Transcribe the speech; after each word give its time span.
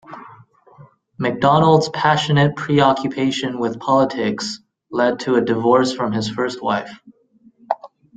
McDonald's 1.19 1.87
passionate 1.89 2.55
preoccupation 2.55 3.59
with 3.59 3.79
politics 3.79 4.59
led 4.89 5.19
to 5.19 5.35
a 5.35 5.41
divorce 5.45 5.93
from 5.93 6.11
his 6.11 6.27
first 6.27 6.63
wife. 6.63 6.89